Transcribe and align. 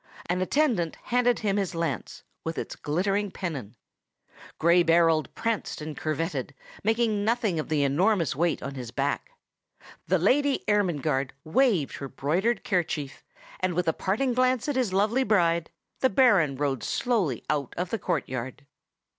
An 0.25 0.41
attendant 0.41 0.95
handed 0.95 1.37
him 1.37 1.57
his 1.57 1.75
lance, 1.75 2.23
with 2.43 2.57
its 2.57 2.75
glittering 2.75 3.29
pennon. 3.29 3.75
Gray 4.57 4.81
Berold 4.81 5.31
pranced 5.35 5.79
and 5.79 5.95
curvetted, 5.95 6.55
making 6.83 7.23
nothing 7.23 7.59
of 7.59 7.69
the 7.69 7.83
enormous 7.83 8.35
weight 8.35 8.63
on 8.63 8.73
his 8.73 8.89
back; 8.89 9.29
the 10.07 10.17
Lady 10.17 10.63
Ermengarde 10.67 11.33
waved 11.43 11.97
her 11.97 12.07
broidered 12.09 12.63
kerchief; 12.63 13.23
and, 13.59 13.75
with 13.75 13.87
a 13.87 13.93
parting 13.93 14.33
glance 14.33 14.67
at 14.67 14.75
his 14.75 14.91
lovely 14.91 15.23
bride, 15.23 15.69
the 15.99 16.09
Baron 16.09 16.55
rode 16.55 16.81
slowly 16.83 17.43
out 17.47 17.75
of 17.77 17.91
the 17.91 17.99
courtyard. 17.99 18.65